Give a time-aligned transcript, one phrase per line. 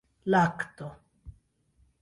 [0.33, 0.89] lakto